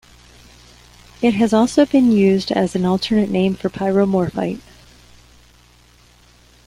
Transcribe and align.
It 1.21 1.35
has 1.35 1.53
also 1.53 1.85
been 1.85 2.11
used 2.11 2.51
as 2.51 2.73
an 2.75 2.85
alternate 2.85 3.29
name 3.29 3.53
for 3.53 3.69
pyromorphite. 3.69 4.59